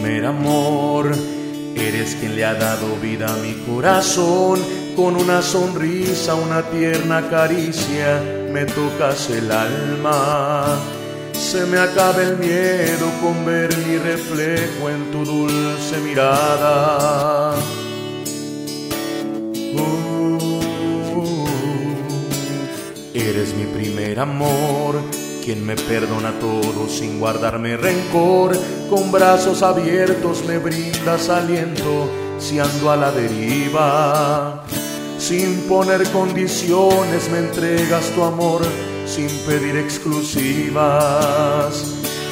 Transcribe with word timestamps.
primer 0.00 0.24
amor. 0.24 1.12
Eres 1.76 2.16
quien 2.16 2.36
le 2.36 2.44
ha 2.44 2.54
dado 2.54 2.96
vida 2.96 3.26
a 3.32 3.36
mi 3.36 3.54
corazón. 3.66 4.60
Con 4.96 5.16
una 5.16 5.42
sonrisa, 5.42 6.34
una 6.34 6.62
tierna 6.62 7.28
caricia, 7.28 8.22
me 8.50 8.64
tocas 8.64 9.30
el 9.30 9.50
alma. 9.52 10.78
Se 11.32 11.64
me 11.66 11.78
acaba 11.78 12.22
el 12.22 12.36
miedo 12.38 13.10
con 13.22 13.44
ver 13.44 13.76
mi 13.78 13.96
reflejo 13.98 14.90
en 14.90 15.10
tu 15.10 15.24
dulce 15.24 15.98
mirada. 15.98 17.54
Uh, 19.74 20.38
eres 23.14 23.54
mi 23.54 23.64
primer 23.64 24.20
amor 24.20 25.19
quien 25.44 25.64
me 25.64 25.76
perdona 25.76 26.38
todo 26.38 26.88
sin 26.88 27.18
guardarme 27.18 27.76
rencor, 27.76 28.56
con 28.88 29.10
brazos 29.10 29.62
abiertos 29.62 30.44
me 30.46 30.58
brindas 30.58 31.28
aliento 31.28 32.08
si 32.38 32.58
ando 32.58 32.90
a 32.90 32.96
la 32.96 33.10
deriva. 33.10 34.64
Sin 35.18 35.62
poner 35.68 36.08
condiciones 36.10 37.30
me 37.30 37.38
entregas 37.38 38.06
tu 38.14 38.22
amor 38.22 38.62
sin 39.06 39.28
pedir 39.46 39.76
exclusivas. 39.76 40.84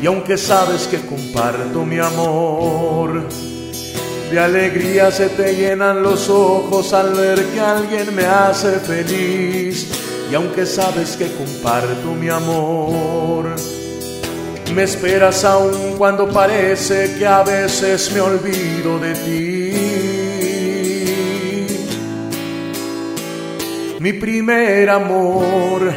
Y 0.00 0.06
aunque 0.06 0.36
sabes 0.36 0.88
que 0.88 1.04
comparto 1.06 1.84
mi 1.84 1.98
amor, 1.98 3.28
de 4.30 4.40
alegría 4.40 5.10
se 5.10 5.28
te 5.28 5.54
llenan 5.54 6.02
los 6.02 6.28
ojos 6.28 6.92
al 6.92 7.14
ver 7.14 7.44
que 7.46 7.60
alguien 7.60 8.14
me 8.14 8.24
hace 8.24 8.80
feliz 8.80 10.01
y 10.32 10.34
aunque 10.34 10.64
sabes 10.64 11.14
que 11.18 11.30
comparto 11.30 12.14
mi 12.18 12.30
amor, 12.30 13.54
me 14.74 14.82
esperas 14.84 15.44
aún 15.44 15.96
cuando 15.98 16.26
parece 16.26 17.16
que 17.18 17.26
a 17.26 17.42
veces 17.42 18.10
me 18.14 18.20
olvido 18.22 18.98
de 18.98 19.14
ti. 19.14 19.72
Mi 24.00 24.14
primer 24.14 24.88
amor, 24.88 25.92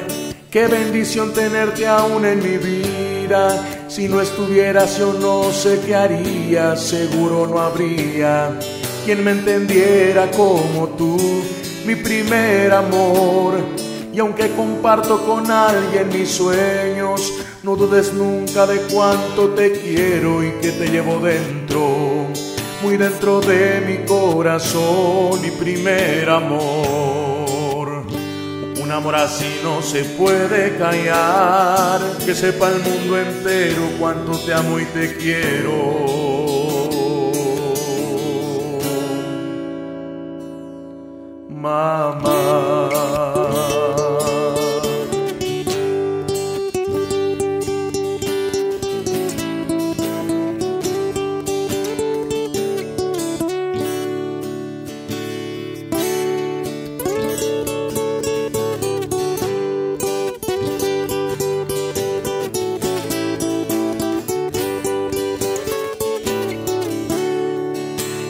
qué 0.52 0.68
bendición 0.68 1.34
tenerte 1.34 1.88
aún 1.88 2.26
en 2.26 2.44
mi 2.44 2.58
vida. 2.58 3.86
Si 3.88 4.10
no 4.10 4.20
estuvieras 4.20 4.98
yo 4.98 5.14
no 5.14 5.50
sé 5.54 5.80
qué 5.86 5.96
haría, 5.96 6.76
seguro 6.76 7.48
no 7.48 7.58
habría 7.60 8.60
quien 9.06 9.24
me 9.24 9.32
entendiera 9.32 10.30
como 10.32 10.90
tú, 10.90 11.16
mi 11.86 11.96
primer 11.96 12.74
amor 12.74 13.85
y 14.16 14.20
aunque 14.20 14.52
comparto 14.52 15.26
con 15.26 15.52
alguien 15.52 16.08
mis 16.08 16.32
sueños, 16.32 17.34
no 17.64 17.76
dudes 17.76 18.14
nunca 18.14 18.66
de 18.66 18.80
cuánto 18.84 19.50
te 19.50 19.74
quiero 19.74 20.42
y 20.42 20.52
que 20.62 20.72
te 20.72 20.88
llevo 20.88 21.20
dentro, 21.20 22.28
muy 22.82 22.96
dentro 22.96 23.42
de 23.42 23.82
mi 23.86 24.06
corazón, 24.06 25.42
mi 25.42 25.52
primer 25.52 26.30
amor. 26.30 28.06
Un 28.82 28.90
amor 28.90 29.16
así 29.16 29.60
no 29.62 29.82
se 29.82 30.06
puede 30.06 30.78
callar, 30.78 32.00
que 32.26 32.34
sepa 32.34 32.70
el 32.70 32.82
mundo 32.84 33.20
entero 33.20 33.82
cuánto 34.00 34.40
te 34.40 34.54
amo 34.54 34.80
y 34.80 34.86
te 34.86 35.18
quiero. 35.18 36.16
Mamá. 41.50 42.85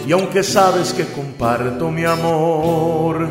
Y 0.08 0.12
aunque 0.12 0.44
sabes 0.44 0.94
que 0.94 1.06
comparto 1.06 1.90
mi 1.90 2.06
amor, 2.06 3.28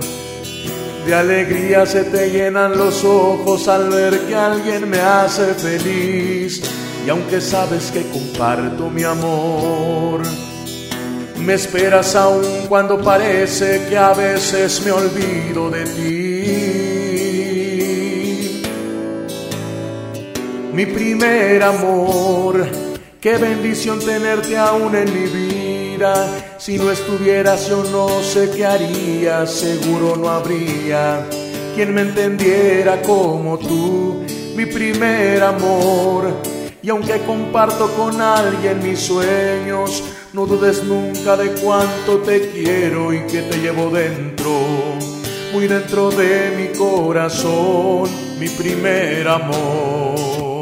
de 1.06 1.14
alegría 1.14 1.86
se 1.86 2.02
te 2.02 2.30
llenan 2.30 2.76
los 2.76 3.04
ojos 3.04 3.68
al 3.68 3.90
ver 3.90 4.18
que 4.26 4.34
alguien 4.34 4.90
me 4.90 4.98
hace 4.98 5.54
feliz. 5.54 6.62
Y 7.06 7.10
aunque 7.10 7.40
sabes 7.40 7.92
que 7.92 8.02
comparto 8.08 8.90
mi 8.90 9.04
amor, 9.04 10.22
me 11.38 11.54
esperas 11.54 12.16
aún 12.16 12.66
cuando 12.68 13.00
parece 13.00 13.86
que 13.88 13.96
a 13.96 14.12
veces 14.12 14.84
me 14.84 14.90
olvido 14.90 15.70
de 15.70 15.84
ti. 15.84 16.24
Mi 20.72 20.86
primer 20.86 21.62
amor, 21.62 22.66
qué 23.20 23.36
bendición 23.36 24.00
tenerte 24.00 24.58
aún 24.58 24.96
en 24.96 25.04
mi 25.14 25.26
vida 25.26 25.83
si 26.58 26.78
no 26.78 26.90
estuvieras 26.90 27.68
yo 27.68 27.84
no 27.84 28.22
sé 28.22 28.50
qué 28.50 28.66
haría, 28.66 29.46
seguro 29.46 30.16
no 30.16 30.28
habría 30.28 31.26
quien 31.74 31.92
me 31.92 32.02
entendiera 32.02 33.02
como 33.02 33.58
tú, 33.58 34.24
mi 34.54 34.64
primer 34.66 35.42
amor. 35.42 36.32
Y 36.82 36.90
aunque 36.90 37.20
comparto 37.22 37.88
con 37.96 38.20
alguien 38.20 38.80
mis 38.82 39.00
sueños, 39.00 40.04
no 40.32 40.46
dudes 40.46 40.84
nunca 40.84 41.36
de 41.36 41.50
cuánto 41.60 42.18
te 42.18 42.50
quiero 42.50 43.12
y 43.12 43.20
que 43.26 43.42
te 43.42 43.58
llevo 43.58 43.90
dentro, 43.90 44.50
muy 45.52 45.66
dentro 45.66 46.10
de 46.10 46.52
mi 46.56 46.78
corazón, 46.78 48.08
mi 48.38 48.48
primer 48.48 49.26
amor. 49.26 50.53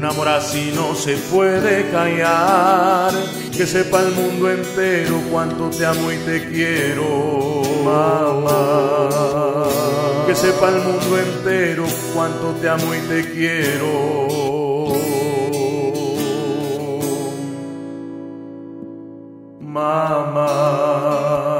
Un 0.00 0.06
amor 0.06 0.28
así 0.28 0.72
no 0.74 0.94
se 0.94 1.14
puede 1.14 1.90
callar. 1.90 3.12
Que 3.54 3.66
sepa 3.66 4.00
el 4.00 4.12
mundo 4.12 4.50
entero 4.50 5.20
cuánto 5.30 5.68
te 5.68 5.84
amo 5.84 6.10
y 6.10 6.16
te 6.16 6.48
quiero, 6.48 7.60
mamá. 7.84 9.10
Que 10.26 10.34
sepa 10.34 10.70
el 10.70 10.76
mundo 10.76 11.18
entero 11.18 11.84
cuánto 12.14 12.52
te 12.62 12.70
amo 12.70 12.94
y 12.94 13.00
te 13.00 13.30
quiero. 13.30 14.28
Mama. 19.60 21.59